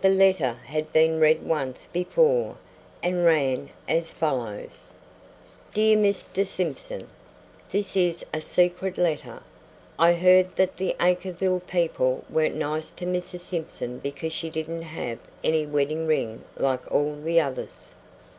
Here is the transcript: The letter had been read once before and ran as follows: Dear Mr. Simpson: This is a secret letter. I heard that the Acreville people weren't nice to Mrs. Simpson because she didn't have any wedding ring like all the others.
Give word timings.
The 0.00 0.08
letter 0.08 0.54
had 0.64 0.90
been 0.90 1.20
read 1.20 1.42
once 1.42 1.86
before 1.86 2.56
and 3.02 3.26
ran 3.26 3.68
as 3.86 4.10
follows: 4.10 4.94
Dear 5.74 5.98
Mr. 5.98 6.46
Simpson: 6.46 7.08
This 7.68 7.94
is 7.94 8.24
a 8.32 8.40
secret 8.40 8.96
letter. 8.96 9.42
I 9.98 10.14
heard 10.14 10.56
that 10.56 10.78
the 10.78 10.96
Acreville 10.98 11.60
people 11.66 12.24
weren't 12.30 12.56
nice 12.56 12.90
to 12.92 13.04
Mrs. 13.04 13.40
Simpson 13.40 13.98
because 13.98 14.32
she 14.32 14.48
didn't 14.48 14.80
have 14.80 15.18
any 15.44 15.66
wedding 15.66 16.06
ring 16.06 16.42
like 16.58 16.90
all 16.90 17.14
the 17.14 17.38
others. 17.38 17.94